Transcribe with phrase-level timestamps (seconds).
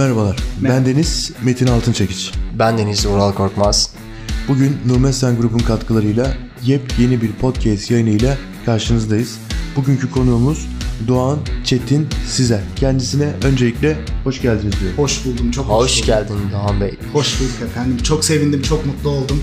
[0.00, 0.36] Merhabalar.
[0.60, 2.32] Ben Deniz Metin Altınçekiç.
[2.58, 3.90] Ben Deniz Ural Korkmaz.
[4.48, 6.34] Bugün Nurmesen Grubun katkılarıyla
[6.64, 8.36] yepyeni bir podcast yayınıyla
[8.66, 9.38] karşınızdayız.
[9.76, 10.66] Bugünkü konuğumuz
[11.08, 12.60] Doğan Çetin Sizer.
[12.76, 14.98] Kendisine öncelikle hoş geldiniz diyorum.
[14.98, 16.06] Hoş buldum, çok Hoş buldum.
[16.06, 16.94] geldin Doğan Bey.
[17.12, 17.98] Hoş bulduk efendim.
[18.02, 19.42] Çok sevindim, çok mutlu oldum.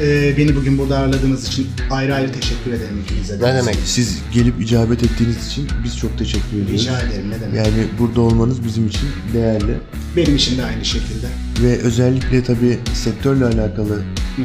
[0.00, 3.46] Ee, beni bugün burada ağırladığınız için ayrı ayrı teşekkür ederim ikinize de.
[3.46, 3.76] Ne demek?
[3.84, 6.72] Siz gelip icabet ettiğiniz için biz çok teşekkür ediyoruz.
[6.82, 7.56] Rica ederim, ne demek.
[7.56, 9.74] Yani burada olmanız bizim için değerli.
[10.16, 11.26] Benim için de aynı şekilde.
[11.62, 13.98] Ve özellikle tabii sektörle alakalı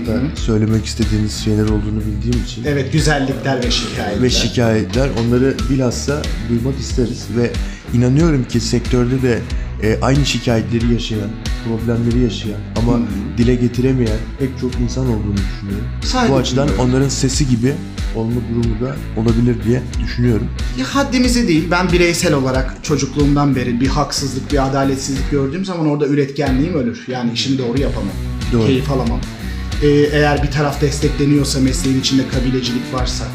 [0.08, 4.24] da söylemek istediğiniz şeyler olduğunu bildiğim için Evet, güzellikler ve şikayetler.
[4.24, 7.52] ve şikayetler onları bilhassa duymak isteriz ve
[7.98, 9.40] inanıyorum ki sektörde de
[9.84, 11.30] e, aynı şikayetleri yaşayan,
[11.68, 13.00] problemleri yaşayan ama
[13.38, 15.88] dile getiremeyen pek çok insan olduğunu düşünüyorum.
[16.04, 16.90] Saygı Bu açıdan duyuyorum.
[16.92, 17.74] onların sesi gibi
[18.16, 20.48] olma durumu da olabilir diye düşünüyorum.
[20.80, 26.08] Ya haddimizi değil, ben bireysel olarak çocukluğumdan beri bir haksızlık, bir adaletsizlik gördüğüm zaman orada
[26.08, 27.04] üretkenliğim ölür.
[27.08, 28.14] Yani işimi doğru yapamam,
[28.54, 28.66] Doğru.
[28.66, 29.20] keyif alamam.
[29.84, 33.26] Ee, eğer bir taraf destekleniyorsa, mesleğin içinde kabilecilik varsa,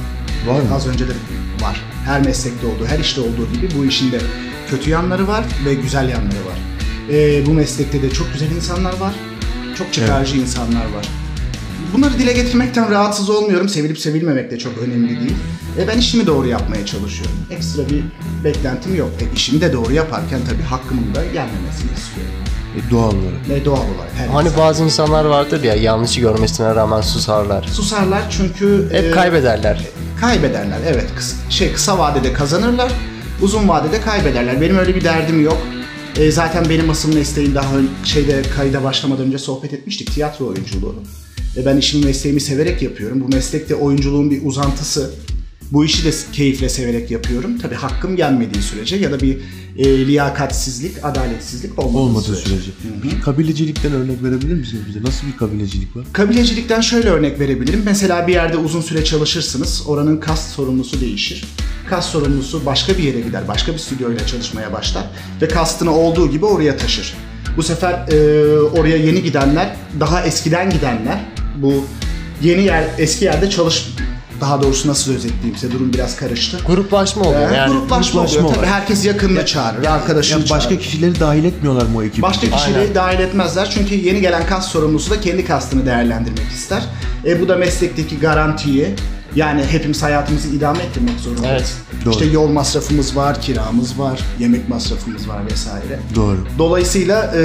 [0.49, 0.75] Var mı?
[0.75, 1.13] Az önce de
[1.63, 1.81] var.
[2.05, 4.19] Her meslekte olduğu, her işte olduğu gibi bu işin de
[4.71, 6.59] kötü yanları var ve güzel yanları var.
[7.13, 9.15] Ee, bu meslekte de çok güzel insanlar var,
[9.79, 11.09] çok çıkarcı insanlar var.
[11.95, 13.69] Bunları dile getirmekten rahatsız olmuyorum.
[13.69, 15.37] Sevilip sevilmemek de çok önemli değil.
[15.79, 17.37] E ben işimi doğru yapmaya çalışıyorum.
[17.51, 18.05] Ekstra bir
[18.45, 19.11] beklentim yok.
[19.21, 22.33] E işimi de doğru yaparken tabii hakkımın da gelmemesini istiyorum.
[22.77, 23.49] E, doğal olarak.
[23.49, 24.61] Ve doğal olarak her Hani insan.
[24.61, 27.63] bazı insanlar vardır ya yanlışı görmesine rağmen susarlar.
[27.63, 28.89] Susarlar çünkü...
[28.93, 29.85] Hep e, kaybederler.
[30.21, 31.07] Kaybederler evet.
[31.19, 32.93] Kıs- şey kısa vadede kazanırlar,
[33.43, 34.61] uzun vadede kaybederler.
[34.61, 35.59] Benim öyle bir derdim yok.
[36.17, 40.95] E, zaten benim asıl mesleğim daha şeyde kayda başlamadan önce sohbet etmiştik tiyatro oyunculuğu.
[41.57, 43.21] E, ben işimi mesleğimi severek yapıyorum.
[43.21, 45.11] Bu meslekte oyunculuğun bir uzantısı.
[45.73, 47.59] Bu işi de keyifle severek yapıyorum.
[47.59, 49.39] Tabii hakkım gelmediği sürece ya da bir
[49.79, 52.71] e, liyakatsizlik, adaletsizlik olmadığı, Olmadığı sürece.
[53.03, 55.03] Peki kabilecilikten örnek verebilir misiniz bize?
[55.03, 56.05] Nasıl bir kabilecilik var?
[56.13, 57.83] Kabilecilikten şöyle örnek verebilirim.
[57.85, 59.83] Mesela bir yerde uzun süre çalışırsınız.
[59.87, 61.45] Oranın kast sorumlusu değişir.
[61.91, 63.49] Kast sorumlusu başka bir yere gider.
[63.49, 65.05] Başka bir stüdyoyla çalışmaya başlar.
[65.43, 67.15] Ve kastını olduğu gibi oraya taşır.
[67.57, 71.25] Bu sefer e, oraya yeni gidenler, daha eskiden gidenler
[71.57, 71.85] bu
[72.43, 73.89] yeni yer, eski yerde çalış...
[74.41, 76.59] Daha doğrusu nasıl özetleyeyim size durum biraz karıştı.
[76.67, 77.73] Gruplaşma oluyor Ee, yani.
[77.73, 78.55] gruplaşma, gruplaşma oluyor.
[78.55, 78.81] Tabii olarak.
[78.81, 80.83] herkes yakınını çağırır, arkadaşını Yani başka çağırır.
[80.85, 82.23] kişileri dahil etmiyorlar mı o ekibe?
[82.23, 86.83] Başka kişileri dahil etmezler çünkü yeni gelen kas sorumlusu da kendi kastını değerlendirmek ister.
[87.27, 88.89] E, bu da meslekteki garantiyi
[89.37, 91.75] yani hepimiz hayatımızı idame ettirmek zorundayız.
[91.93, 92.13] Evet, doğru.
[92.13, 95.99] İşte yol masrafımız var, kiramız var, yemek masrafımız var vesaire.
[96.15, 96.39] Doğru.
[96.59, 97.43] Dolayısıyla e,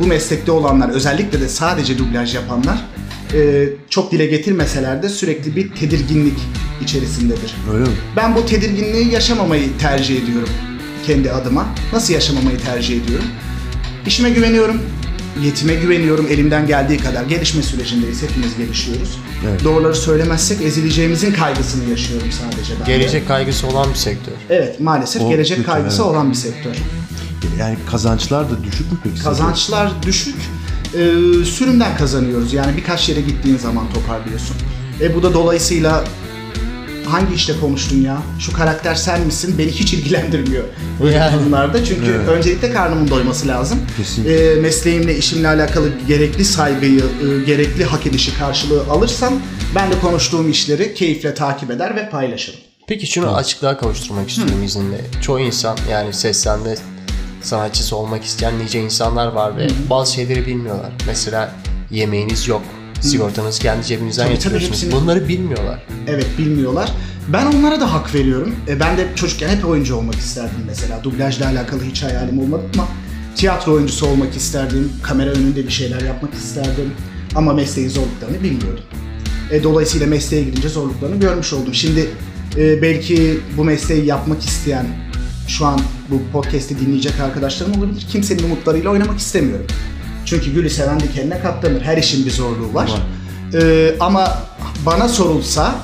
[0.00, 2.78] bu meslekte olanlar özellikle de sadece dublaj yapanlar
[3.34, 6.38] e, çok dile getirmeseler de sürekli bir tedirginlik
[6.82, 7.54] içerisindedir.
[7.72, 7.96] Öyle mi?
[8.16, 10.48] Ben bu tedirginliği yaşamamayı tercih ediyorum
[11.06, 11.66] kendi adıma.
[11.92, 13.26] Nasıl yaşamamayı tercih ediyorum?
[14.06, 14.82] İşime güveniyorum,
[15.44, 17.24] yetime güveniyorum elimden geldiği kadar.
[17.24, 19.18] Gelişme sürecindeyiz, hepimiz gelişiyoruz.
[19.48, 19.64] Evet.
[19.64, 22.92] Doğruları söylemezsek ezileceğimizin kaygısını yaşıyorum sadece ben de.
[22.92, 24.32] Gelecek kaygısı olan bir sektör.
[24.50, 26.10] Evet, maalesef O gelecek kötü, kaygısı evet.
[26.10, 26.74] olan bir sektör.
[27.58, 29.22] Yani kazançlar da düşük mü peki?
[29.22, 30.36] Kazançlar düşük,
[30.94, 30.98] e,
[31.44, 32.52] sürümden kazanıyoruz.
[32.52, 34.56] Yani birkaç yere gittiğin zaman toparlıyorsun.
[35.00, 36.04] E bu da dolayısıyla
[37.06, 38.22] hangi işte konuştun ya?
[38.38, 39.54] Şu karakter sen misin?
[39.58, 40.64] Beni hiç ilgilendirmiyor
[41.02, 41.40] böyle Yani.
[41.40, 41.84] durumlarda.
[41.84, 42.28] Çünkü Evet.
[42.28, 43.78] öncelikle karnımın doyması lazım.
[43.96, 44.52] Kesinlikle.
[44.52, 49.34] E, mesleğimle, işimle alakalı gerekli saygıyı, e, gerekli hak edişi karşılığı alırsam
[49.74, 52.60] ben de konuştuğum işleri keyifle takip eder ve paylaşırım.
[52.86, 55.00] Peki şunu açıklığa kavuşturmak istiyorum izninle.
[55.22, 56.74] Çoğu insan yani seslenme
[57.42, 60.92] sanatçısı olmak isteyen nice insanlar var ve bazı şeyleri bilmiyorlar.
[61.06, 61.52] Mesela
[61.90, 62.62] yemeğiniz yok.
[63.00, 64.82] Sigortanız kendi cebinizden Tabii, tabii, yatırıyorsunuz.
[64.82, 65.82] hepsini- Bunları bilmiyorlar.
[66.08, 66.92] Evet bilmiyorlar.
[67.28, 68.54] Ben onlara da hak veriyorum.
[68.68, 71.04] E, ben de çocukken hep oyuncu olmak isterdim mesela.
[71.04, 72.88] Dublajla alakalı hiç hayalim olmadı ama
[73.36, 74.92] tiyatro oyuncusu olmak isterdim.
[75.02, 76.92] Kamera önünde bir şeyler yapmak isterdim.
[77.34, 78.84] Ama mesleğin zorluklarını bilmiyordum.
[79.50, 81.74] E, dolayısıyla mesleğe girince zorluklarını görmüş oldum.
[81.74, 82.10] Şimdi
[82.56, 84.86] e, belki bu mesleği yapmak isteyen
[85.50, 85.80] şu an
[86.10, 88.06] bu podcast'i dinleyecek arkadaşlarım olabilir.
[88.12, 89.66] Kimsenin umutlarıyla oynamak istemiyorum.
[90.26, 91.82] Çünkü gülü seven dikenine katlanır.
[91.82, 92.90] Her işin bir zorluğu var.
[92.90, 93.60] Var.
[93.62, 94.38] E, ama
[94.86, 95.74] bana sorulsa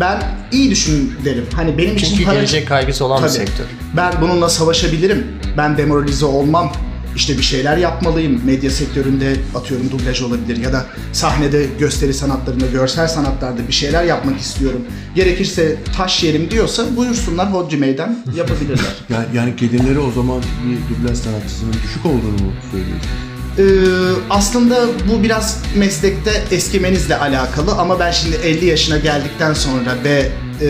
[0.00, 0.22] ben
[0.52, 1.46] iyi düşün derim.
[1.54, 2.34] Hani benim için Çünkü para...
[2.34, 3.36] gelecek kaygısı olan bir Tabii.
[3.36, 3.64] sektör.
[3.96, 5.26] Ben bununla savaşabilirim.
[5.56, 6.72] Ben demoralize olmam.
[7.16, 8.40] İşte bir şeyler yapmalıyım.
[8.44, 14.40] Medya sektöründe atıyorum dublaj olabilir ya da sahnede gösteri sanatlarında, görsel sanatlarda bir şeyler yapmak
[14.40, 14.80] istiyorum.
[15.14, 18.94] Gerekirse taş yerim diyorsa buyursunlar hodri meydan yapabilirler.
[19.08, 23.10] Yani, yani gelirleri o zaman bir dublaj sanatçısının düşük olduğunu mu söylüyorsun?
[23.58, 23.64] Ee,
[24.30, 30.28] aslında bu biraz meslekte eskimenizle alakalı ama ben şimdi 50 yaşına geldikten sonra ve
[30.60, 30.68] e,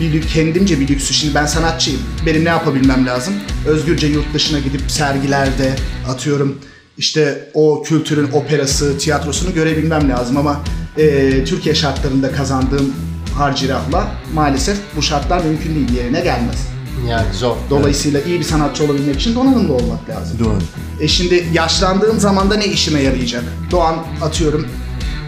[0.00, 1.14] bir kendimce bir lüksü.
[1.14, 2.00] Şimdi ben sanatçıyım.
[2.26, 3.34] Benim ne yapabilmem lazım?
[3.66, 5.72] Özgürce yurt dışına gidip sergilerde
[6.08, 6.58] atıyorum
[6.98, 10.60] işte o kültürün operası, tiyatrosunu görebilmem lazım ama
[10.98, 12.94] e, Türkiye şartlarında kazandığım
[13.34, 16.68] harcırahla maalesef bu şartlar mümkün değil yerine gelmez.
[17.08, 17.56] Yani zor.
[17.70, 20.38] Dolayısıyla iyi bir sanatçı olabilmek için donanımlı olmak lazım.
[20.38, 20.58] Doğru.
[21.00, 23.44] E şimdi yaşlandığım zaman da ne işime yarayacak?
[23.70, 24.66] Doğan atıyorum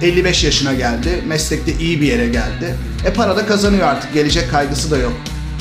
[0.03, 2.75] 55 yaşına geldi, meslekte iyi bir yere geldi.
[3.07, 5.13] E para da kazanıyor artık, gelecek kaygısı da yok.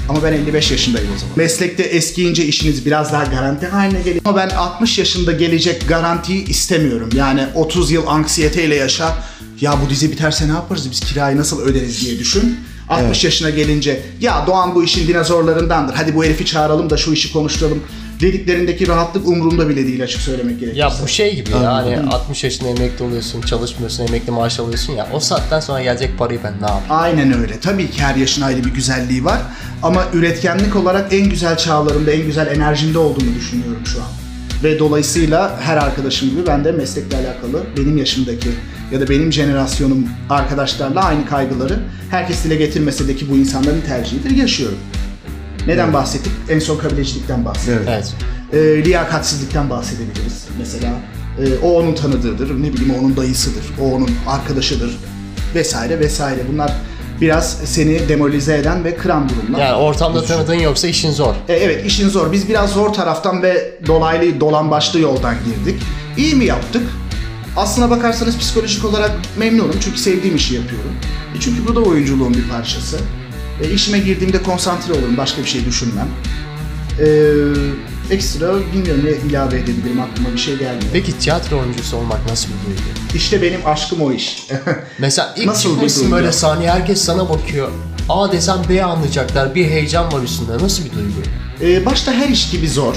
[0.09, 1.37] Ama ben 55 yaşındayım o zaman.
[1.37, 4.21] Meslekte eskiyince işiniz biraz daha garanti haline geliyor.
[4.25, 7.09] Ama ben 60 yaşında gelecek garantiyi istemiyorum.
[7.15, 9.17] Yani 30 yıl anksiyeteyle yaşa.
[9.61, 10.91] Ya bu dizi biterse ne yaparız?
[10.91, 12.59] Biz kirayı nasıl öderiz diye düşün.
[12.91, 13.23] 60 Evet.
[13.23, 15.93] yaşına gelince ya Doğan bu işin dinozorlarındandır.
[15.93, 17.83] Hadi bu herifi çağıralım da şu işi konuşturalım.
[18.21, 20.79] Dediklerindeki rahatlık umurumda bile değil açık söylemek gerekirse.
[20.81, 25.07] Ya bu şey gibi ya hani 60 yaşında emekli oluyorsun, çalışmıyorsun, emekli maaş alıyorsun ya
[25.13, 26.85] o saatten sonra gelecek parayı ben ne yapayım?
[26.89, 27.59] Aynen öyle.
[27.59, 29.39] Tabii ki her yaşın ayrı bir güzelliği var.
[29.83, 34.07] Ama üretkenlik olarak en güzel çağlarımda, en güzel enerjimde olduğumu düşünüyorum şu an.
[34.63, 38.49] Ve dolayısıyla her arkadaşım gibi ben de meslekle alakalı benim yaşımdaki
[38.91, 41.79] ya da benim jenerasyonum arkadaşlarla aynı kaygıları
[42.09, 44.77] herkes dile getirmese de ki bu insanların tercihidir yaşıyorum.
[45.67, 46.31] Neden bahsettik?
[46.49, 47.89] En son kabilecilikten bahsettik.
[47.89, 48.13] Evet.
[48.53, 48.79] Evet.
[48.81, 50.45] e, liyakatsizlikten bahsedebiliriz.
[50.59, 50.93] Mesela
[51.39, 54.97] e, o onun tanıdığıdır, ne bileyim o onun dayısıdır, o onun arkadaşıdır
[55.55, 56.41] vesaire vesaire.
[56.53, 56.71] Bunlar
[57.21, 59.59] biraz seni demoralize eden ve kıran durumlar.
[59.59, 61.33] Yani ortamda tanıdığın yoksa işin zor.
[61.49, 62.31] E, evet işin zor.
[62.31, 65.81] Biz biraz zor taraftan ve dolaylı dolan başlı yoldan girdik.
[66.17, 66.83] İyi mi yaptık?
[67.57, 70.91] Aslına bakarsanız psikolojik olarak memnunum çünkü sevdiğim işi yapıyorum.
[71.37, 72.97] E, çünkü bu da oyunculuğun bir parçası.
[73.63, 76.07] E, işime girdiğimde konsantre olurum, başka bir şey düşünmem.
[76.99, 77.05] E,
[78.11, 80.89] ekstra bilmiyorum ne ilave edebilirim aklıma bir şey gelmiyor.
[80.93, 82.81] Peki tiyatro oyuncusu olmak nasıl bir duygu?
[83.15, 84.47] İşte benim aşkım o iş.
[84.99, 87.71] Mesela ilk Nasıl çıkmışsın böyle sahneye herkes sana bakıyor.
[88.09, 89.55] A desem B anlayacaklar.
[89.55, 90.63] Bir heyecan var üstünde.
[90.63, 91.21] Nasıl bir duygu?
[91.61, 92.95] Ee, başta her iş gibi zor.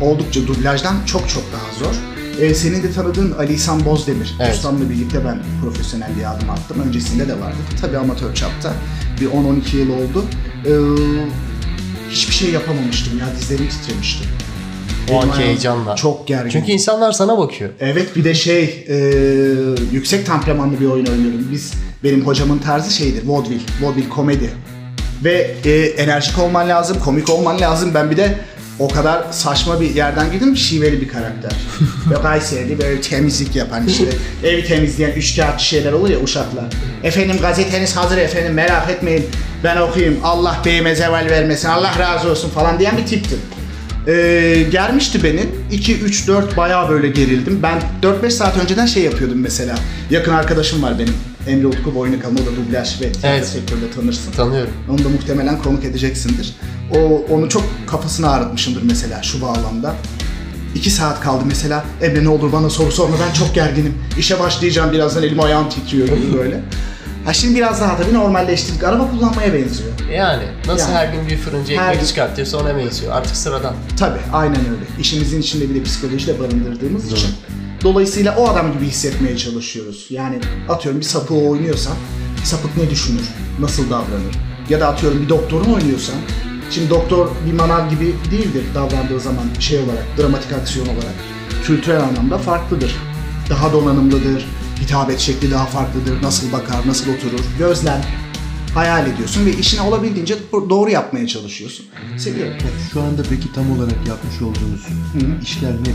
[0.00, 1.94] Oldukça dublajdan çok çok daha zor.
[2.40, 4.34] Ee, senin de tanıdığın Ali İhsan Bozdemir.
[4.40, 4.54] Evet.
[4.54, 6.82] Ustamla birlikte ben profesyonel bir adım attım.
[6.88, 7.56] Öncesinde de vardı.
[7.80, 8.72] Tabii amatör çapta.
[9.20, 10.24] Bir 10-12 yıl oldu.
[10.66, 10.70] Ee,
[12.14, 13.26] hiçbir şey yapamamıştım ya.
[13.40, 14.24] Dizlerim titremişti.
[15.12, 15.96] O anki heyecanla.
[15.96, 16.50] Çok gergin.
[16.50, 17.70] Çünkü insanlar sana bakıyor.
[17.80, 18.96] Evet bir de şey e,
[19.92, 21.48] yüksek temperamanlı bir oyun oynuyorum.
[21.52, 21.72] Biz
[22.04, 24.50] benim hocamın tarzı şeydir vaudeville, vaudeville komedi.
[25.24, 27.90] Ve e, enerjik olman lazım, komik olman lazım.
[27.94, 28.38] Ben bir de
[28.78, 31.52] o kadar saçma bir yerden girdim şiveli bir karakter.
[32.10, 34.04] Ve Kayseri'de böyle temizlik yapan işte
[34.44, 36.64] evi temizleyen üçkağıtçı şeyler olur ya uşaklar.
[37.02, 39.26] Efendim gazeteniz hazır efendim merak etmeyin
[39.64, 43.38] ben okuyayım Allah beyime zeval vermesin Allah razı olsun falan diyen bir tiptim.
[44.08, 45.40] Ee, germişti beni.
[45.72, 47.60] 2, 3, 4 bayağı böyle gerildim.
[47.62, 49.74] Ben 4-5 saat önceden şey yapıyordum mesela.
[50.10, 51.14] Yakın arkadaşım var benim.
[51.48, 52.34] Emre Utku Boynukalın.
[52.34, 53.46] O da dublaj ve tiyatro Evet.
[53.46, 54.32] sektöründe tanırsın.
[54.32, 54.72] Tanıyorum.
[54.90, 56.54] Onu da muhtemelen konuk edeceksindir.
[56.90, 59.94] O onu çok kafasını ağrıtmışımdır mesela şu bağlamda.
[60.74, 61.84] İki saat kaldı mesela.
[62.02, 63.94] Emre ne olur bana soru sorma ben çok gerginim.
[64.18, 66.60] İşe başlayacağım birazdan elim ayağım titriyor gibi böyle.
[67.24, 68.84] Ha şimdi biraz daha tabii normalleştirdik.
[68.84, 69.90] Araba kullanmaya benziyor.
[70.12, 70.98] Yani nasıl Yani.
[70.98, 72.06] her gün bir fırıncı Her ekmek gün.
[72.06, 73.12] çıkartıyorsa ona benziyor.
[73.12, 73.74] Artık sıradan.
[73.98, 74.84] Tabii aynen öyle.
[75.00, 77.30] İşimizin içinde bir de psikoloji de barındırdığımız için.
[77.82, 80.06] Dolayısıyla o adam gibi hissetmeye çalışıyoruz.
[80.10, 80.38] Yani
[80.68, 81.94] atıyorum bir sapığı oynuyorsan
[82.44, 83.24] sapık ne düşünür?
[83.60, 84.34] Nasıl davranır?
[84.68, 86.14] Ya da atıyorum bir doktorun oynuyorsan
[86.70, 91.14] Şimdi doktor bir manav gibi değildir davrandığı zaman şey olarak, dramatik aksiyon olarak.
[91.64, 92.96] Kültürel anlamda farklıdır.
[93.50, 94.46] Daha donanımlıdır,
[94.80, 98.00] hitabet şekli daha farklıdır, nasıl bakar, nasıl oturur, gözlem,
[98.74, 101.86] hayal ediyorsun ve işini olabildiğince doğru yapmaya çalışıyorsun.
[102.18, 102.54] Seviyorum.
[102.92, 104.80] Şu anda peki tam olarak yapmış olduğunuz
[105.42, 105.92] işler ne?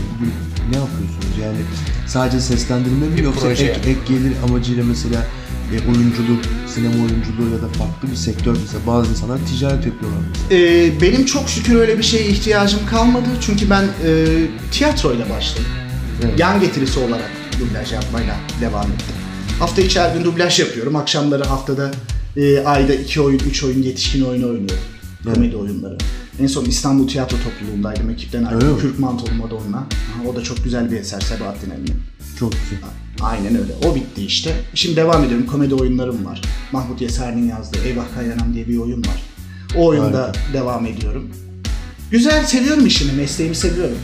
[0.70, 1.38] Ne yapıyorsunuz?
[1.42, 1.56] Yani
[2.06, 3.64] sadece seslendirme mi Bir yoksa proje.
[3.66, 5.26] ek, ek gelir amacıyla mesela
[5.74, 10.20] e, oyunculuk, sinema oyunculuğu ya da farklı bir sektör mesela bazı insanlar ticaret yapıyorlar.
[10.50, 13.28] Ee, benim çok şükür öyle bir şeye ihtiyacım kalmadı.
[13.40, 14.26] Çünkü ben e,
[14.70, 15.64] tiyatroyla başladım.
[16.24, 16.38] Evet.
[16.38, 19.14] Yan getirisi olarak dublaj yapmayla devam ettim.
[19.58, 20.96] Hafta içi her gün dublaj yapıyorum.
[20.96, 21.90] Akşamları haftada
[22.36, 24.84] e, ayda iki oyun, üç oyun yetişkin oyunu oynuyorum.
[25.34, 25.98] Komedi oyunları.
[26.40, 28.10] En son İstanbul Tiyatro Topluluğu'ndaydım.
[28.10, 28.80] Ekipten ayrıldım.
[28.80, 29.76] Kürk Mantolu Madonna.
[29.76, 31.96] Aha, O da çok güzel bir eser Sebahattin Ali'nin.
[32.38, 32.78] Çok güzel.
[33.22, 33.72] Aynen öyle.
[33.88, 34.54] O bitti işte.
[34.74, 35.46] Şimdi devam ediyorum.
[35.46, 36.40] Komedi oyunlarım var.
[36.72, 39.22] Mahmut Yeser'in yazdığı Eyvah Kayanam diye bir oyun var.
[39.76, 40.52] O oyunda Harika.
[40.52, 41.30] devam ediyorum.
[42.10, 43.98] Güzel, seviyorum işimi, mesleğimi seviyorum.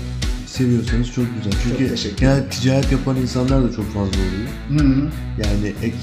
[0.46, 1.60] Seviyorsanız çok güzel.
[1.62, 4.48] Çünkü teşekkür genel ticaret yapan insanlar da çok fazla oluyor.
[4.68, 5.10] Hı hı.
[5.44, 5.96] Yani ek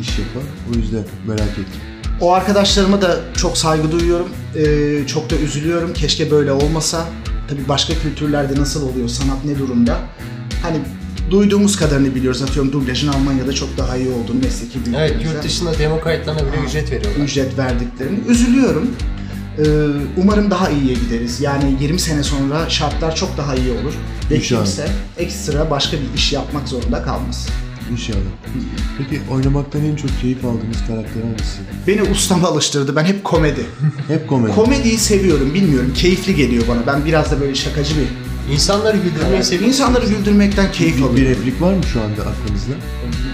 [0.00, 0.42] iş yapan.
[0.72, 1.80] O yüzden merak ettim.
[2.20, 4.28] O arkadaşlarıma da çok saygı duyuyorum.
[4.56, 5.92] Ee, çok da üzülüyorum.
[5.92, 7.06] Keşke böyle olmasa.
[7.48, 9.98] Tabii başka kültürlerde nasıl oluyor, sanat ne durumda?
[10.62, 10.76] Hani
[11.30, 12.42] duyduğumuz kadarını biliyoruz.
[12.42, 16.64] Atıyorum dublajın Almanya'da çok daha iyi olduğunu mesleki Evet büyüklerimizden yurt dışında demo kayıtlarına bile
[16.66, 17.24] ücret veriyorlar.
[17.24, 18.18] ücret verdiklerini.
[18.28, 18.90] Üzülüyorum.
[19.58, 19.62] Ee,
[20.16, 21.40] umarım daha iyiye gideriz.
[21.40, 23.94] Yani 20 sene sonra şartlar çok daha iyi olur.
[24.30, 24.64] Ve İnşallah.
[24.64, 27.48] kimse ekstra başka bir iş yapmak zorunda kalmaz.
[27.92, 28.18] İnşallah.
[28.98, 31.58] Peki oynamaktan en çok keyif aldığınız karakter hangisi?
[31.86, 32.96] Beni ustama alıştırdı.
[32.96, 33.60] Ben hep komedi.
[34.08, 34.54] Hep komedi.
[34.54, 35.54] Komediyi seviyorum.
[35.54, 35.92] Bilmiyorum.
[35.94, 36.86] Keyifli geliyor bana.
[36.86, 38.06] Ben biraz da böyle şakacı bir
[38.52, 39.68] İnsanları güldürmeyi seviyorum.
[39.68, 41.30] İnsanları güldürmekten keyif bir, bir alıyorum.
[41.40, 42.72] replik var mı şu anda aklınızda?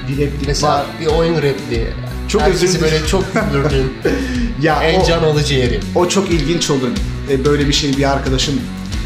[0.08, 0.86] Bir replik Mesela var.
[1.00, 1.86] bir oyun repliği.
[2.28, 3.92] Çok Herkesi özür böyle çok güldürdün.
[4.62, 5.80] Ya en o, can alıcı yeri.
[5.94, 6.88] o çok ilginç olur.
[7.30, 8.54] E, böyle bir şey bir arkadaşım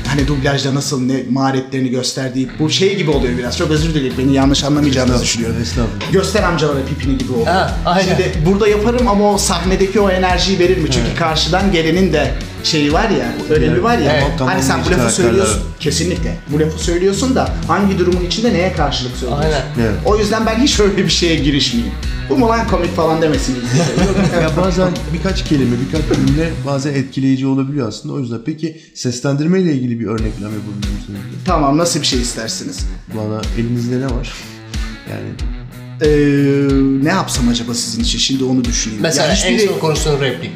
[0.06, 3.58] hani dublajda nasıl ne maharetlerini gösterdiği bu şey gibi oluyor biraz.
[3.58, 4.14] Çok özür dilerim.
[4.18, 5.56] Beni yanlış anlamayacağınızı düşünüyorum.
[5.62, 6.12] Estağfurullah.
[6.12, 7.46] Göster amcalara pipini gibi oluyor.
[7.46, 8.08] Ha, aynen.
[8.08, 10.90] Şimdi burada yaparım ama o sahnedeki o enerjiyi verir mi?
[10.90, 14.12] Çünkü karşıdan gelenin de şeyi var ya, önemi var ya.
[14.12, 15.62] Evet, hani sen bu lafı söylüyorsun.
[15.80, 16.36] Kesinlikle.
[16.48, 19.44] Bu lafı söylüyorsun da hangi durumun içinde neye karşılık söylüyorsun?
[19.46, 19.62] Aynen.
[19.80, 19.94] Evet.
[20.04, 21.94] O yüzden ben hiç öyle bir şeye girişmeyeyim.
[22.30, 23.56] Bu mu lan komik falan demesin.
[24.42, 28.14] Ya bazen birkaç kelime, birkaç cümle bazen etkileyici olabiliyor aslında.
[28.14, 31.20] O yüzden peki seslendirme ile ilgili bir örneklem yapabilir misiniz?
[31.44, 32.78] tamam nasıl bir şey istersiniz?
[33.16, 34.32] Bana elinizde ne var?
[35.10, 35.28] Yani
[36.02, 36.08] Ee,
[37.04, 38.18] ne yapsam acaba sizin için?
[38.18, 39.02] Şimdi onu düşüneyim.
[39.02, 40.50] Mesela Ya en hiçbiri- son konuştuğun replik.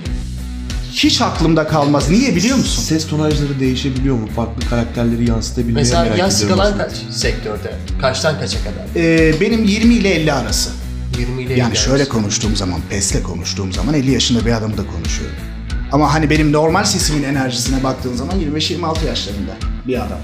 [0.94, 2.10] Hiç aklımda kalmaz.
[2.10, 2.82] Niye biliyor musun?
[2.82, 4.28] ses tonajları değişebiliyor mu?
[4.36, 6.88] Farklı karakterleri yansıtabilmeyi Mesela merak yaş ediyorum skalan aslında.
[6.88, 7.74] kaç sektörde?
[8.00, 8.86] Kaçtan kaça kadar?
[9.02, 10.70] Ee, benim 20 ile 50 arası.
[11.18, 12.08] 20 ile Yani 50 şöyle arası.
[12.08, 15.36] konuştuğum zaman, PES'le konuştuğum zaman 50 yaşında bir adamı da konuşuyorum.
[15.92, 19.52] Ama hani benim normal sesimin enerjisine baktığın zaman 25-26 yaşlarında
[19.86, 20.18] bir adam.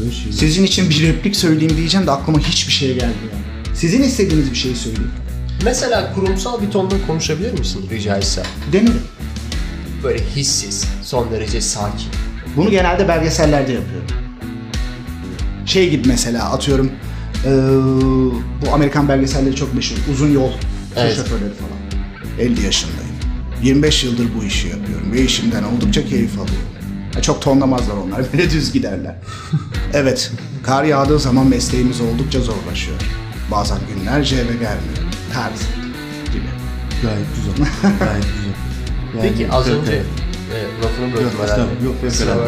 [0.00, 0.32] 25 yıl.
[0.32, 3.32] Sizin için bir replik söyleyeyim diyeceğim de aklıma hiçbir şey gelmiyor.
[3.74, 5.10] Sizin istediğiniz bir şey söyleyeyim.
[5.64, 8.44] Mesela kurumsal bir tonda konuşabilir misin rica etsem?
[8.72, 9.00] Denerim.
[10.04, 12.08] Böyle hissiz, son derece sakin.
[12.56, 14.06] Bunu genelde belgesellerde yapıyorum.
[15.66, 16.90] Şey gibi mesela atıyorum
[17.44, 17.50] eee,
[18.66, 19.96] bu Amerikan belgeselleri çok meşhur.
[20.12, 20.50] Uzun yol
[20.96, 21.16] Evet.
[21.16, 22.06] şoförleri falan.
[22.40, 23.06] 50 yaşındayım.
[23.62, 26.68] 25 yıldır bu işi yapıyorum ve işimden oldukça keyif alıyorum.
[27.16, 28.22] Ya çok tonlamazlar onlar.
[28.32, 29.14] Böyle düz giderler.
[29.94, 32.96] evet, kar yağdığı zaman mesleğimiz oldukça zorlaşıyor.
[33.50, 35.08] Bazen günlerce eve gelmiyorum.
[35.34, 35.60] Tarz
[36.32, 36.44] gibi.
[37.02, 37.68] Gayet güzel.
[37.98, 38.55] Gayet güzel.
[39.16, 41.60] Yani- Peki az önce e, lafını böldüm Yok, herhalde.
[41.84, 41.94] Yok,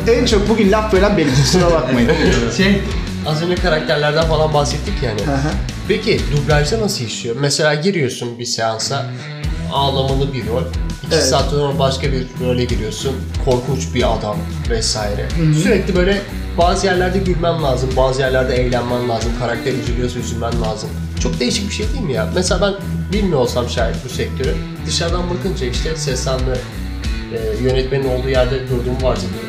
[0.06, 0.16] yok.
[0.18, 1.34] En çok bugün laf bölen benim.
[1.34, 2.10] Kusura bakmayın.
[2.56, 2.80] Şey,
[3.26, 5.20] az önce karakterlerden falan bahsettik yani.
[5.20, 5.50] Hı hı.
[5.88, 7.36] Peki dublajda nasıl işliyor?
[7.40, 9.06] Mesela giriyorsun bir seansa
[9.72, 10.62] ağlamalı bir rol.
[11.06, 11.24] İki Evet.
[11.28, 13.12] saat sonra başka bir role giriyorsun.
[13.44, 14.36] Korkunç bir adam
[14.70, 15.28] vesaire.
[15.62, 16.20] Sürekli böyle
[16.58, 19.30] bazı yerlerde gülmen lazım, bazı yerlerde eğlenmen lazım.
[19.40, 20.90] Karakter üzülüyorsa üzülmen lazım.
[21.22, 22.30] Çok değişik bir şey değil mi ya?
[22.34, 22.74] Mesela ben
[23.12, 24.54] bilmiyor olsam şayet bu sektörü
[24.86, 26.56] dışarıdan bakınca işte seslenme
[27.34, 29.48] e, yönetmenin olduğu yerde durduğumu varsa diyorum.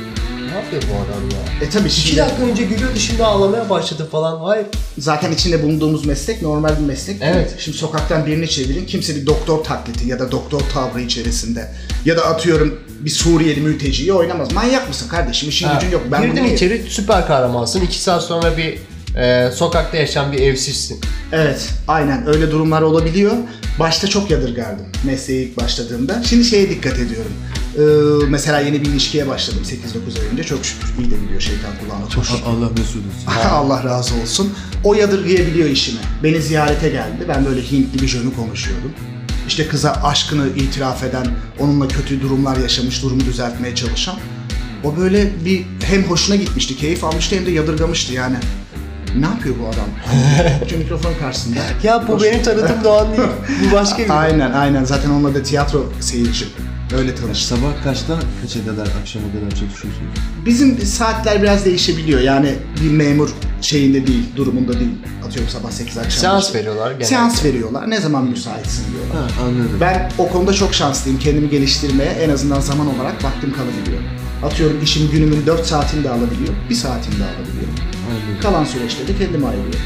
[0.52, 1.68] Ne yapıyor bu adam ya?
[1.68, 4.40] E tabii İki şimdi dakika önce gülüyordu şimdi ağlamaya başladı falan.
[4.40, 4.66] Hayır.
[4.98, 7.22] zaten içinde bulunduğumuz meslek normal bir meslek.
[7.22, 7.32] değil?
[7.36, 7.56] Evet.
[7.60, 11.72] Şimdi sokaktan birini çevirin kimse bir doktor taklidi ya da doktor tavrı içerisinde
[12.06, 14.52] ya da atıyorum bir Suriyeli mülteciyi oynamaz.
[14.54, 15.50] Manyak mısın kardeşim?
[15.50, 16.02] İşin gücün yok.
[16.12, 17.82] Ben Girdin bunu- içeri süper kahramansın.
[17.82, 18.80] İki saat sonra bir
[19.16, 21.02] e, sokakta yaşayan bir evsizsin.
[21.32, 23.32] Evet, aynen öyle durumlar olabiliyor.
[23.80, 26.24] Başta çok yadırgardım mesleğe ilk başladığımda.
[26.24, 27.32] Şimdi şeye dikkat ediyorum.
[27.78, 27.82] Ee,
[28.30, 30.44] mesela yeni bir ilişkiye başladım 8-9 ay önce.
[30.44, 32.10] Çok şükür iyi de biliyor şeytan kulağına.
[32.10, 32.42] Çok şükür.
[32.46, 33.28] Allah mesut etsin.
[33.52, 34.54] Allah razı olsun.
[34.84, 36.00] O yadırgayabiliyor işimi.
[36.24, 37.26] Beni ziyarete geldi.
[37.28, 38.92] Ben böyle Hintli bir jönü konuşuyordum.
[39.48, 41.28] İşte kıza aşkını itiraf eden,
[41.60, 44.16] onunla kötü durumlar yaşamış, durumu düzeltmeye çalışan.
[44.84, 48.36] O böyle bir hem hoşuna gitmişti, keyif almıştı hem de yadırgamıştı yani.
[49.20, 49.86] Ne yapıyor bu adam?
[50.70, 51.60] Şu mikrofon karşısında.
[51.84, 53.30] Ya bu Boş- benim tanıdığım Doğan değil.
[53.68, 54.22] Bu başka bir.
[54.22, 54.84] Aynen aynen.
[54.84, 56.46] Zaten onunla da tiyatro seyirci.
[56.98, 57.58] Öyle tanıştık.
[57.60, 60.10] Sabah kaçta kaça kadar akşama kadar çalışıyorsunuz?
[60.46, 62.22] Bizim saatler biraz değişebiliyor.
[62.22, 63.30] Yani bir memur
[63.62, 64.92] şeyinde değil, durumunda değil.
[65.28, 66.12] Atıyorum sabah 8 akşam.
[66.22, 66.60] Seans beşte.
[66.60, 67.06] veriyorlar genelde.
[67.06, 67.90] Seans veriyorlar.
[67.90, 69.32] Ne zaman müsaitsin diyorlar.
[69.32, 69.78] Ha anladım.
[69.82, 71.20] Ben o konuda çok şanslıyım.
[71.20, 74.02] Kendimi geliştirmeye en azından zaman olarak vaktim kalabiliyor.
[74.44, 76.54] Atıyorum işim günümün 4 saatini de alabiliyor.
[76.70, 77.59] 1 saatini de alabiliyor.
[78.42, 79.80] Kalan süreçte de kendime ayırıyorum.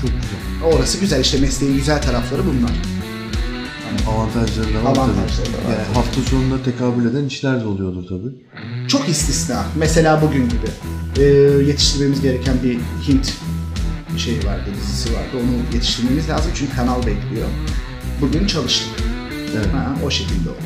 [0.00, 0.72] Çok güzel.
[0.78, 2.70] Orası güzel işte mesleğin güzel tarafları bunlar.
[4.08, 5.64] Avantajları da var Avantajları tabii.
[5.64, 5.72] da var.
[5.72, 8.88] Yani hafta sonunda tekabül eden işler de oluyordur tabii.
[8.88, 9.64] Çok istisna.
[9.76, 10.66] Mesela bugün gibi.
[11.18, 11.22] Ee,
[11.66, 13.32] yetiştirmemiz gereken bir Hint
[14.16, 15.28] şey vardı, dizisi vardı.
[15.34, 17.48] Onu yetiştirmemiz lazım çünkü kanal bekliyor.
[18.20, 18.88] Bugün çalıştık.
[19.56, 19.66] Evet.
[19.74, 20.58] Ha, o şekilde oldu.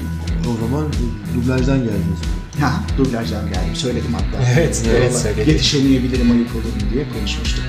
[0.43, 0.87] O zaman
[1.35, 2.19] dublajdan geldiniz.
[2.61, 3.75] Ha, dublajdan geldim.
[3.77, 4.45] Söyledim hatta.
[4.55, 5.51] Evet, evet Vallahi söyledi.
[5.51, 7.65] Yetişemeyebilirim ayıp olur mu diye konuşmuştuk.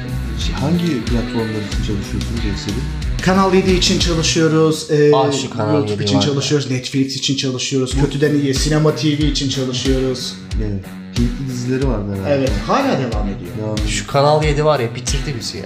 [0.46, 2.42] Şey, Hangi platformlar için çalışıyorsunuz?
[3.22, 4.92] Kanal 7 için çalışıyoruz.
[4.92, 6.72] e, Ah, şu Kanal YouTube 7 için var çalışıyoruz.
[6.72, 7.96] Netflix için çalışıyoruz.
[8.02, 8.54] Kötüden iyiye.
[8.54, 10.34] Sinema TV için çalışıyoruz.
[10.64, 10.84] Evet.
[11.20, 12.36] Hintli dizileri vardı herhalde.
[12.36, 13.52] Evet hala devam ediyor.
[13.62, 13.88] Devam ediyor.
[13.88, 15.66] Şu Kanal 7 var ya bitirdi bizi ya.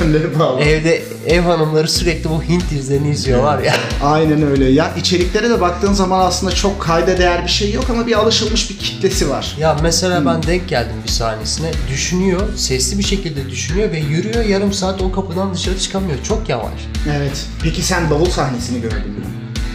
[0.00, 0.60] ne bağlı?
[0.60, 3.74] Evde ev hanımları sürekli bu Hint dizilerini izliyorlar ya.
[4.02, 4.64] Aynen öyle.
[4.64, 8.70] Ya içeriklere de baktığın zaman aslında çok kayda değer bir şey yok ama bir alışılmış
[8.70, 9.56] bir kitlesi var.
[9.60, 11.70] Ya mesela ben denk geldim bir sahnesine.
[11.90, 16.22] Düşünüyor, sesli bir şekilde düşünüyor ve yürüyor yarım saat o kapıdan dışarı çıkamıyor.
[16.22, 16.88] Çok yavaş.
[17.16, 17.46] Evet.
[17.62, 19.24] Peki sen bavul sahnesini gördün mü?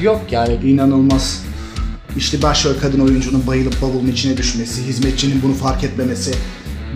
[0.01, 1.43] Yok yani İnanılmaz.
[2.17, 6.31] İşte başrol kadın oyuncunun bayılıp bavulun içine düşmesi, hizmetçinin bunu fark etmemesi,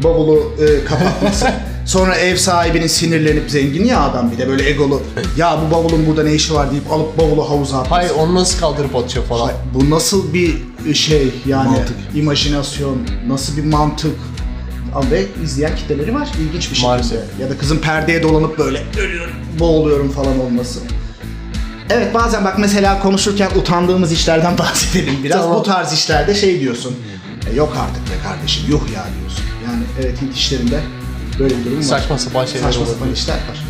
[0.03, 1.48] bavulu e, kapatması.
[1.86, 5.01] Sonra ev sahibinin sinirlenip zengin ya adam bir de böyle egolu.
[5.38, 7.96] Ya bu bavulun burada ne işi var deyip alıp bavulu havuza atması.
[7.96, 9.48] hayır onu nasıl kaldırıp atıyor falan.
[9.48, 10.53] Ay, Bu nasıl bir
[10.93, 11.96] şey yani Mantık.
[12.15, 14.15] imajinasyon, nasıl bir mantık
[15.12, 16.88] ve izleyen kitleleri var ilginç bir şekilde.
[16.88, 17.20] Maalesef.
[17.41, 20.79] Ya da kızın perdeye dolanıp böyle ölüyorum, boğuluyorum falan olması.
[21.93, 25.41] Evet bazen bak mesela konuşurken utandığımız işlerden bahsedelim biraz.
[25.41, 25.57] Tamam.
[25.59, 26.95] Bu tarz işlerde şey diyorsun.
[27.51, 29.43] "E, yok artık be kardeşim yuh ya diyorsun.
[29.67, 30.79] Yani evet Hint işlerinde
[31.39, 31.83] böyle bir durum var.
[31.83, 33.62] Saçma sapan şeyler Saçma sapan işler var.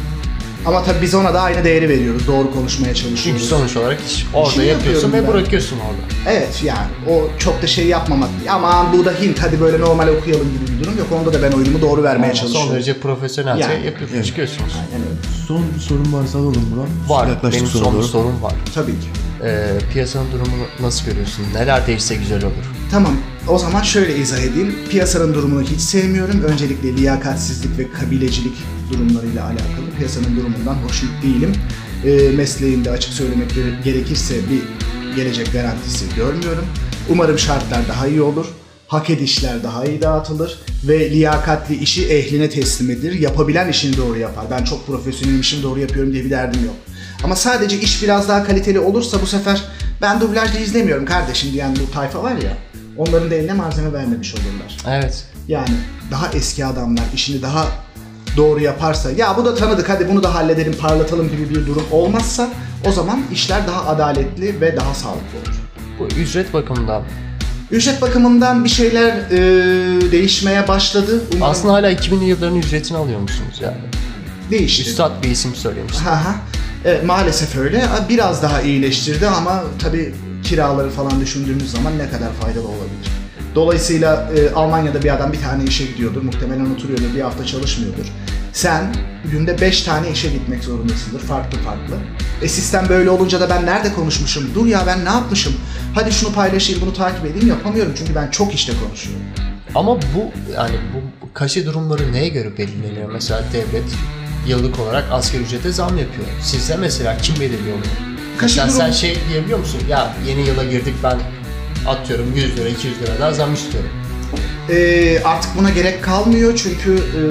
[0.66, 2.28] Ama tabii biz ona da aynı değeri veriyoruz.
[2.28, 3.44] Doğru konuşmaya Çünkü çalışıyoruz.
[3.50, 5.28] sonuç olarak iş orada yapıyorsun yapıyorum ve ben.
[5.28, 6.32] bırakıyorsun orada.
[6.38, 8.30] Evet yani o çok da şey yapmamak.
[8.50, 11.08] Aman bu da Hint hadi böyle normal okuyalım gibi bir durum yok.
[11.12, 12.68] Onda da ben oyunumu doğru vermeye Ama çalışıyorum.
[12.68, 13.86] Son derece profesyonelce Yani.
[13.86, 14.26] yapıyorsun, Evet.
[14.26, 14.74] çıkıyorsunuz.
[14.94, 15.46] Yani öyle.
[15.48, 16.90] Son sorun varsa alalım Burak.
[17.20, 18.54] Var, Yaklaştık benim sona son bir sorun var.
[18.76, 19.08] Tabii ki.
[19.44, 21.46] Ee, piyasanın durumunu nasıl görüyorsun?
[21.56, 22.54] Neler değişse güzel olur.
[22.92, 23.14] Tamam
[23.48, 24.76] o zaman şöyle izah edeyim.
[24.90, 26.44] Piyasanın durumunu hiç sevmiyorum.
[26.44, 28.54] Öncelikle liyakatsizlik ve kabilecilik
[28.92, 29.96] durumlarıyla alakalı.
[29.98, 31.54] Piyasanın durumundan hoşnut değilim.
[32.06, 33.52] Ee, mesleğimde açık söylemek
[33.84, 34.62] gerekirse bir
[35.16, 36.66] gelecek garantisi görmüyorum.
[37.10, 38.46] Umarım şartlar daha iyi olur.
[38.88, 43.20] Hak edişler daha iyi dağıtılır ve liyakatli işi ehline teslim edilir.
[43.20, 44.46] Yapabilen işini doğru yapar.
[44.52, 46.76] Ben çok profesyonelim işimi doğru yapıyorum diye bir derdim yok.
[47.24, 49.64] Ama sadece iş biraz daha kaliteli olursa bu sefer
[50.02, 52.58] ben dublajda izlemiyorum kardeşim diyen bu tayfa var ya.
[52.98, 54.78] Onların da eline malzeme vermemiş olurlar.
[54.88, 55.26] Evet.
[55.48, 55.76] Yani
[56.12, 57.68] daha eski adamlar işini daha
[58.38, 62.50] doğru yaparsa ya bu da tanıdık hadi bunu da halledelim parlatalım gibi bir durum olmazsa
[62.88, 65.56] o zaman işler daha adaletli ve daha sağlıklı olur.
[66.00, 67.04] Bu ücret bakımından
[67.72, 71.24] Ücret bakımından bir şeyler e, değişmeye başladı.
[71.36, 73.78] Umarım aslında hala 2000'li yılların ücretini alıyor musunuz yani?
[74.52, 74.90] değişti.
[74.90, 75.96] Üstad bir isim söylemiş.
[75.98, 76.36] Ha ha.
[76.86, 77.86] Evet, maalesef öyle.
[78.10, 83.10] Biraz daha iyileştirdi ama tabii kiraları falan düşündüğümüz zaman ne kadar faydalı olabilir.
[83.56, 86.22] Dolayısıyla e, Almanya'da bir adam bir tane işe gidiyordur.
[86.22, 88.06] Muhtemelen oturuyordur, bir hafta çalışmıyordur.
[88.54, 88.96] Sen
[89.32, 91.96] günde 5 tane işe gitmek zorundasındır, farklı farklı.
[92.42, 94.44] E sistem böyle olunca da ben nerede konuşmuşum?
[94.56, 95.54] Dur ya ben ne yapmışım?
[95.96, 99.24] Hadi şunu paylaşayım, bunu takip edeyim yapamıyorum çünkü ben çok işte konuşuyorum.
[99.76, 103.12] Ama bu yani bu kaşe durumları neye göre belirleniyor?
[103.12, 103.84] Mesela devlet
[104.48, 106.28] yıllık olarak asgari ücrete zam yapıyor.
[106.42, 108.13] Sizde mesela kim belirliyor bunu?
[108.42, 109.82] Mesela sen şey diyebiliyor musun?
[109.90, 111.20] Ya yeni yıla girdik ben
[111.88, 113.90] atıyorum 100 lira 200 lira daha zam istiyorum.
[114.70, 117.22] Ee, artık buna gerek kalmıyor çünkü e,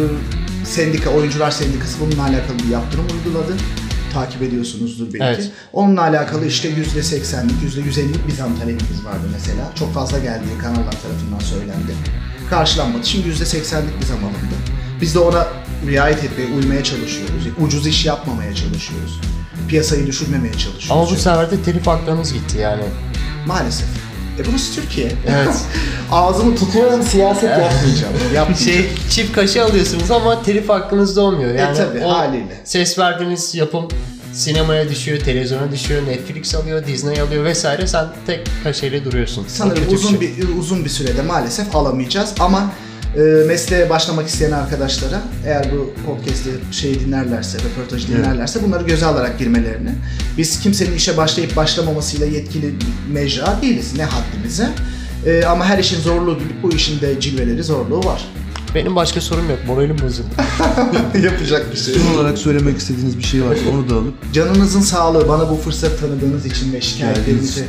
[0.67, 3.57] sendika, oyuncular sendikası bununla alakalı bir yaptırım uyguladı.
[4.13, 5.25] Takip ediyorsunuzdur belki.
[5.25, 5.51] Evet.
[5.73, 9.73] Onunla alakalı işte %80'lik, %150'lik bir zam talebimiz vardı mesela.
[9.75, 11.93] Çok fazla geldiği kanallar tarafından söylendi.
[12.51, 13.07] Karşılanmadı.
[13.07, 14.57] Şimdi %80'lik bir zam alındı.
[15.01, 15.47] Biz de ona
[15.87, 17.47] riayet etmeye, uymaya çalışıyoruz.
[17.67, 19.21] Ucuz iş yapmamaya çalışıyoruz.
[19.69, 20.91] Piyasayı düşürmemeye çalışıyoruz.
[20.91, 22.83] Ama bu sefer de telif haklarınız gitti yani.
[23.47, 23.87] Maalesef.
[24.39, 25.13] E burası Türkiye.
[25.29, 25.55] Evet.
[26.13, 28.13] Ağzımı tutuyorum, siyaset yapmayacağım.
[28.35, 28.57] Yapmayacağım.
[28.75, 31.55] şey çift kaşe alıyorsunuz ama telif hakkınız da olmuyor.
[31.55, 32.61] Yani E, tabii, o haliyle.
[32.65, 33.89] ses verdiğiniz yapım
[34.33, 37.87] sinemaya düşüyor, televizyona düşüyor, Netflix alıyor, Disney alıyor vesaire.
[37.87, 39.45] Sen tek kaşeyle duruyorsun.
[39.49, 40.21] Sanırım uzun şey.
[40.21, 42.71] bir uzun bir sürede maalesef alamayacağız ama
[43.17, 49.39] e, mesleğe başlamak isteyen arkadaşlara eğer bu podcast'i şey dinlerlerse, röportajı dinlerlerse bunları göze alarak
[49.39, 49.91] girmelerini.
[50.39, 52.75] Biz kimsenin işe başlayıp başlamamasıyla yetkili
[53.13, 54.69] mecra değiliz ne haddimize.
[55.27, 58.25] E, ama her işin zorluğu gibi bu işin de cilveleri zorluğu var.
[58.75, 59.59] Benim başka sorum yok.
[59.67, 60.29] Moralim bozuldu.
[61.25, 65.29] Yapacak bir şey Son olarak söylemek istediğiniz bir şey varsa onu da alıp Canınızın sağlığı
[65.29, 67.65] bana bu fırsat tanıdığınız için ve şikayetlerinizi.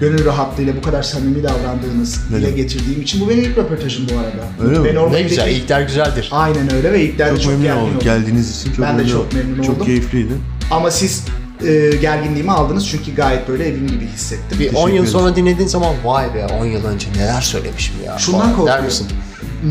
[0.00, 4.18] Gönül rahatlığıyla bu kadar samimi davrandığınız, Ne dile getirdiğim için bu benim ilk röportajım bu
[4.18, 4.68] arada.
[4.70, 4.84] Öyle mi?
[4.84, 5.48] Ben ne normalde- güzel.
[5.50, 6.28] İlkler güzeldir.
[6.32, 7.90] Aynen öyle ve ilklerde çok, çok, memnun gergin olduk.
[7.96, 8.04] oldum.
[8.04, 9.38] Geldiğiniz için çok Ben de memnun çok oldum.
[9.38, 9.86] memnun Çok oldum.
[9.86, 10.32] keyifliydi.
[10.70, 11.24] Ama siz
[11.66, 14.58] e, gerginliğimi aldınız çünkü gayet böyle evim gibi hissettim.
[14.60, 18.18] Bir 10 Teşekkür yıl sonra dinlediğin zaman vay be 10 yıl önce neler söylemişim ya.
[18.18, 18.84] Şundan falan der korkuyorum.
[18.84, 19.06] misin?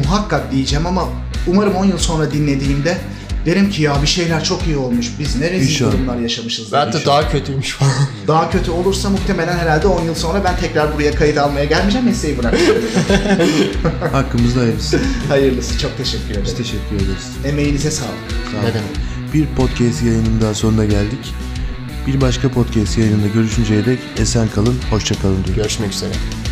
[0.06, 1.04] Muhakkak diyeceğim ama
[1.48, 2.98] umarım 10 yıl sonra dinlediğimde
[3.46, 5.12] derim ki ya bir şeyler çok iyi olmuş.
[5.20, 5.92] Biz ne rezil İnşallah.
[5.92, 6.72] durumlar yaşamışız.
[6.72, 7.92] Belki de daha kötüymüş falan.
[8.28, 12.38] Daha kötü olursa muhtemelen herhalde 10 yıl sonra ben tekrar buraya kayıt almaya gelmeyeceğim mesleği
[12.38, 12.78] bırakacağım.
[14.12, 15.00] Hakkımızda hayırlısı.
[15.30, 16.42] Hayırlısı çok teşekkür ederim.
[16.46, 17.28] Biz teşekkür ederiz.
[17.46, 18.12] Emeğinize sağlık.
[18.52, 18.66] Sağ olun.
[18.66, 18.90] ne demek?
[19.34, 21.34] Bir podcast yayının daha sonuna geldik.
[22.08, 25.56] Bir başka podcast yayınında görüşünceye dek esen kalın, hoşça kalın diyorum.
[25.56, 26.43] Görüşmek üzere.